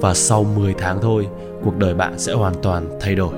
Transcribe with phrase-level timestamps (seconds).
[0.00, 1.28] Và sau 10 tháng thôi,
[1.64, 3.34] cuộc đời bạn sẽ hoàn toàn thay đổi.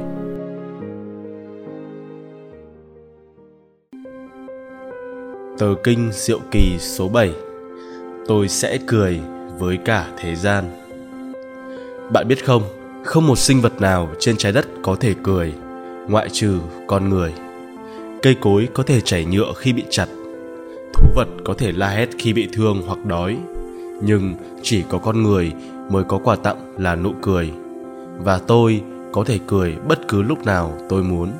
[5.58, 7.32] Tờ kinh Diệu Kỳ số 7
[8.26, 9.20] Tôi sẽ cười
[9.58, 10.64] với cả thế gian
[12.12, 12.62] Bạn biết không,
[13.04, 15.52] không một sinh vật nào trên trái đất có thể cười,
[16.08, 17.32] ngoại trừ con người.
[18.22, 20.06] Cây cối có thể chảy nhựa khi bị chặt,
[20.94, 23.36] thú vật có thể la hét khi bị thương hoặc đói,
[24.02, 25.52] nhưng chỉ có con người
[25.90, 27.52] mới có quà tặng là nụ cười.
[28.18, 28.82] Và tôi
[29.12, 31.32] có thể cười bất cứ lúc nào tôi muốn.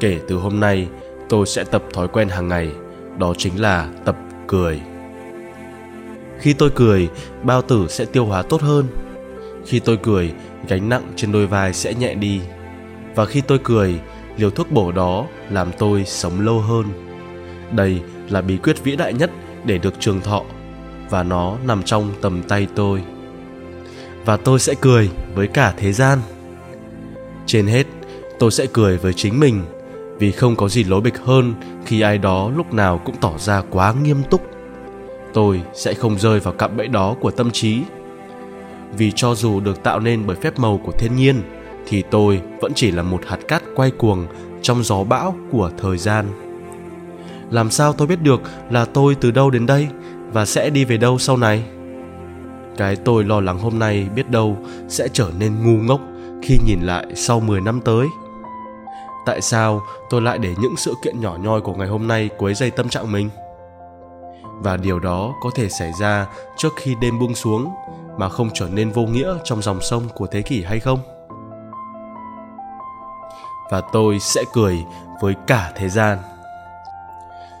[0.00, 0.88] Kể từ hôm nay,
[1.28, 2.72] tôi sẽ tập thói quen hàng ngày,
[3.18, 4.16] đó chính là tập
[4.46, 4.80] cười.
[6.38, 7.08] Khi tôi cười,
[7.42, 8.86] bao tử sẽ tiêu hóa tốt hơn.
[9.66, 10.32] Khi tôi cười,
[10.68, 12.40] gánh nặng trên đôi vai sẽ nhẹ đi.
[13.14, 14.00] Và khi tôi cười,
[14.36, 16.86] liều thuốc bổ đó làm tôi sống lâu hơn.
[17.72, 19.30] Đây là bí quyết vĩ đại nhất
[19.64, 20.42] để được trường thọ
[21.10, 23.02] và nó nằm trong tầm tay tôi.
[24.24, 26.18] Và tôi sẽ cười với cả thế gian.
[27.46, 27.86] Trên hết,
[28.38, 29.64] tôi sẽ cười với chính mình
[30.18, 31.54] vì không có gì lố bịch hơn
[31.86, 34.42] khi ai đó lúc nào cũng tỏ ra quá nghiêm túc.
[35.34, 37.82] Tôi sẽ không rơi vào cạm bẫy đó của tâm trí
[38.96, 41.42] vì cho dù được tạo nên bởi phép màu của thiên nhiên
[41.86, 44.26] thì tôi vẫn chỉ là một hạt cát quay cuồng
[44.62, 46.26] trong gió bão của thời gian
[47.50, 49.88] làm sao tôi biết được là tôi từ đâu đến đây
[50.32, 51.64] và sẽ đi về đâu sau này?
[52.76, 54.56] Cái tôi lo lắng hôm nay biết đâu
[54.88, 56.00] sẽ trở nên ngu ngốc
[56.42, 58.06] khi nhìn lại sau 10 năm tới.
[59.26, 62.54] Tại sao tôi lại để những sự kiện nhỏ nhoi của ngày hôm nay quấy
[62.54, 63.30] dày tâm trạng mình?
[64.58, 67.74] Và điều đó có thể xảy ra trước khi đêm buông xuống
[68.18, 70.98] mà không trở nên vô nghĩa trong dòng sông của thế kỷ hay không?
[73.70, 74.84] Và tôi sẽ cười
[75.20, 76.18] với cả thế gian.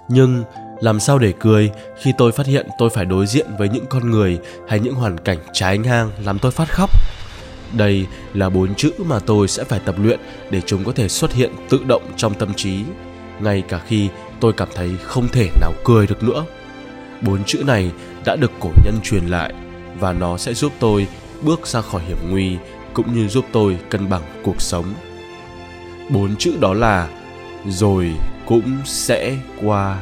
[0.08, 0.44] Nhưng
[0.80, 4.10] làm sao để cười khi tôi phát hiện tôi phải đối diện với những con
[4.10, 6.90] người hay những hoàn cảnh trái ngang làm tôi phát khóc?
[7.72, 11.32] Đây là bốn chữ mà tôi sẽ phải tập luyện để chúng có thể xuất
[11.32, 12.80] hiện tự động trong tâm trí,
[13.40, 14.08] ngay cả khi
[14.40, 16.44] tôi cảm thấy không thể nào cười được nữa.
[17.22, 17.92] Bốn chữ này
[18.24, 19.54] đã được cổ nhân truyền lại
[20.00, 21.06] và nó sẽ giúp tôi
[21.42, 22.56] bước ra khỏi hiểm nguy
[22.94, 24.94] cũng như giúp tôi cân bằng cuộc sống.
[26.10, 27.08] Bốn chữ đó là
[27.66, 28.12] rồi
[28.46, 29.98] cũng sẽ qua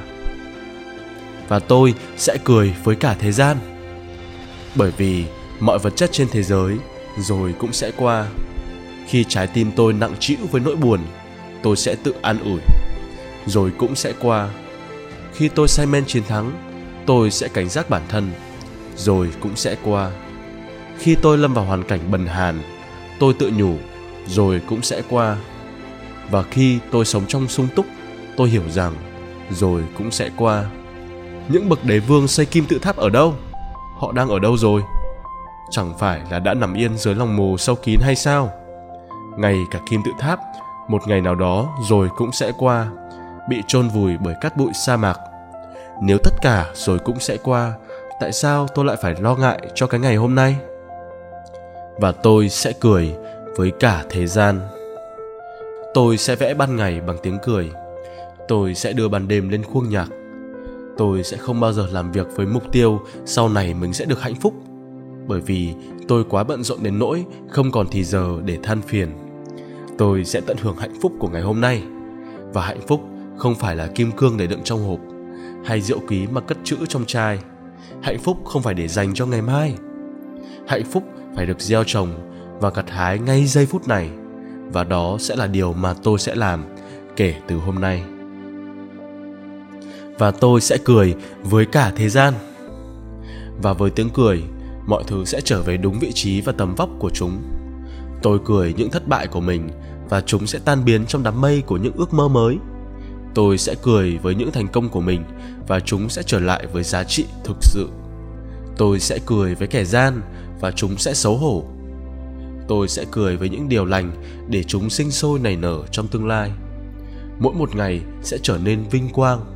[1.48, 3.56] và tôi sẽ cười với cả thế gian.
[4.74, 5.24] Bởi vì
[5.60, 6.76] mọi vật chất trên thế giới
[7.18, 8.26] rồi cũng sẽ qua.
[9.06, 11.00] Khi trái tim tôi nặng trĩu với nỗi buồn,
[11.62, 12.60] tôi sẽ tự an ủi,
[13.46, 14.48] rồi cũng sẽ qua.
[15.34, 16.52] Khi tôi say men chiến thắng,
[17.06, 18.30] tôi sẽ cảnh giác bản thân,
[18.96, 20.10] rồi cũng sẽ qua.
[20.98, 22.60] Khi tôi lâm vào hoàn cảnh bần hàn,
[23.18, 23.76] tôi tự nhủ,
[24.26, 25.36] rồi cũng sẽ qua.
[26.30, 27.86] Và khi tôi sống trong sung túc,
[28.36, 28.94] tôi hiểu rằng
[29.50, 30.64] rồi cũng sẽ qua
[31.48, 33.34] những bậc đế vương xây kim tự tháp ở đâu?
[33.98, 34.82] Họ đang ở đâu rồi?
[35.70, 38.50] Chẳng phải là đã nằm yên dưới lòng mồ sâu kín hay sao?
[39.36, 40.40] Ngay cả kim tự tháp,
[40.88, 42.88] một ngày nào đó rồi cũng sẽ qua,
[43.48, 45.18] bị chôn vùi bởi cát bụi sa mạc.
[46.02, 47.72] Nếu tất cả rồi cũng sẽ qua,
[48.20, 50.56] tại sao tôi lại phải lo ngại cho cái ngày hôm nay?
[52.00, 53.14] Và tôi sẽ cười
[53.56, 54.60] với cả thế gian.
[55.94, 57.70] Tôi sẽ vẽ ban ngày bằng tiếng cười.
[58.48, 60.06] Tôi sẽ đưa ban đêm lên khuôn nhạc
[60.96, 64.20] tôi sẽ không bao giờ làm việc với mục tiêu, sau này mình sẽ được
[64.20, 64.54] hạnh phúc.
[65.26, 65.74] Bởi vì
[66.08, 69.08] tôi quá bận rộn đến nỗi không còn thì giờ để than phiền.
[69.98, 71.82] Tôi sẽ tận hưởng hạnh phúc của ngày hôm nay.
[72.52, 73.00] Và hạnh phúc
[73.36, 75.00] không phải là kim cương để đựng trong hộp,
[75.64, 77.38] hay rượu quý mà cất trữ trong chai.
[78.02, 79.74] Hạnh phúc không phải để dành cho ngày mai.
[80.66, 81.02] Hạnh phúc
[81.36, 82.08] phải được gieo trồng
[82.60, 84.10] và gặt hái ngay giây phút này.
[84.72, 86.64] Và đó sẽ là điều mà tôi sẽ làm
[87.16, 88.02] kể từ hôm nay
[90.18, 92.34] và tôi sẽ cười với cả thế gian.
[93.62, 94.42] Và với tiếng cười,
[94.86, 97.42] mọi thứ sẽ trở về đúng vị trí và tầm vóc của chúng.
[98.22, 99.68] Tôi cười những thất bại của mình
[100.08, 102.56] và chúng sẽ tan biến trong đám mây của những ước mơ mới.
[103.34, 105.24] Tôi sẽ cười với những thành công của mình
[105.68, 107.88] và chúng sẽ trở lại với giá trị thực sự.
[108.76, 110.20] Tôi sẽ cười với kẻ gian
[110.60, 111.64] và chúng sẽ xấu hổ.
[112.68, 114.12] Tôi sẽ cười với những điều lành
[114.48, 116.52] để chúng sinh sôi nảy nở trong tương lai.
[117.38, 119.55] Mỗi một ngày sẽ trở nên vinh quang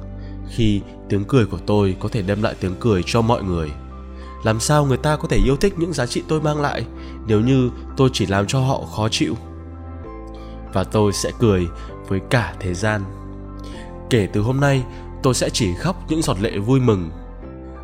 [0.50, 3.70] khi tiếng cười của tôi có thể đem lại tiếng cười cho mọi người.
[4.44, 6.84] Làm sao người ta có thể yêu thích những giá trị tôi mang lại
[7.26, 9.34] nếu như tôi chỉ làm cho họ khó chịu?
[10.72, 11.66] Và tôi sẽ cười
[12.08, 13.02] với cả thế gian.
[14.10, 14.84] Kể từ hôm nay,
[15.22, 17.10] tôi sẽ chỉ khóc những giọt lệ vui mừng,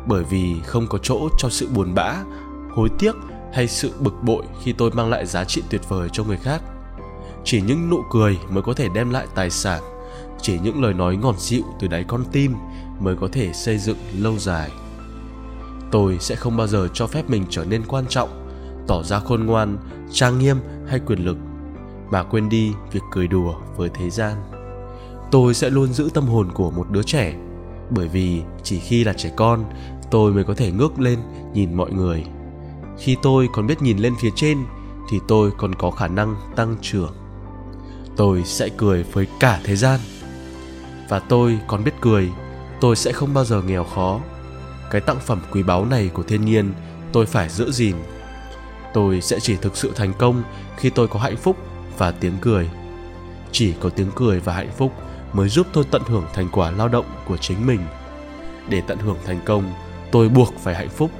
[0.07, 2.15] bởi vì không có chỗ cho sự buồn bã,
[2.71, 3.15] hối tiếc
[3.53, 6.61] hay sự bực bội khi tôi mang lại giá trị tuyệt vời cho người khác.
[7.43, 9.81] Chỉ những nụ cười mới có thể đem lại tài sản
[10.41, 12.55] chỉ những lời nói ngọt dịu từ đáy con tim
[12.99, 14.71] mới có thể xây dựng lâu dài.
[15.91, 18.29] Tôi sẽ không bao giờ cho phép mình trở nên quan trọng,
[18.87, 19.77] tỏ ra khôn ngoan,
[20.11, 20.57] trang nghiêm
[20.87, 21.37] hay quyền lực,
[22.11, 24.35] mà quên đi việc cười đùa với thế gian.
[25.31, 27.35] Tôi sẽ luôn giữ tâm hồn của một đứa trẻ,
[27.89, 29.65] bởi vì chỉ khi là trẻ con,
[30.11, 31.19] tôi mới có thể ngước lên
[31.53, 32.25] nhìn mọi người.
[32.97, 34.57] Khi tôi còn biết nhìn lên phía trên,
[35.09, 37.13] thì tôi còn có khả năng tăng trưởng.
[38.15, 39.99] Tôi sẽ cười với cả thế gian
[41.09, 42.31] và tôi còn biết cười,
[42.81, 44.19] tôi sẽ không bao giờ nghèo khó.
[44.91, 46.73] Cái tặng phẩm quý báu này của thiên nhiên,
[47.11, 47.95] tôi phải giữ gìn.
[48.93, 50.43] Tôi sẽ chỉ thực sự thành công
[50.77, 51.57] khi tôi có hạnh phúc
[51.97, 52.69] và tiếng cười.
[53.51, 54.91] Chỉ có tiếng cười và hạnh phúc
[55.33, 57.79] mới giúp tôi tận hưởng thành quả lao động của chính mình.
[58.69, 59.73] Để tận hưởng thành công,
[60.11, 61.11] tôi buộc phải hạnh phúc.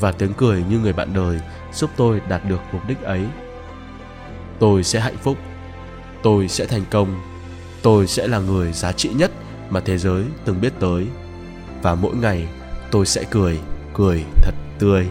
[0.00, 1.40] Và tiếng cười như người bạn đời
[1.72, 3.26] giúp tôi đạt được mục đích ấy.
[4.58, 5.36] Tôi sẽ hạnh phúc.
[6.22, 7.29] Tôi sẽ thành công
[7.82, 9.30] tôi sẽ là người giá trị nhất
[9.70, 11.06] mà thế giới từng biết tới.
[11.82, 12.48] Và mỗi ngày
[12.90, 13.58] tôi sẽ cười
[13.94, 15.06] cười thật tươi.